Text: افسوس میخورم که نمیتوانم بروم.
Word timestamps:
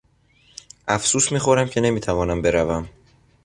افسوس 0.87 1.31
میخورم 1.31 1.69
که 1.69 1.81
نمیتوانم 1.81 2.41
بروم. 2.41 2.89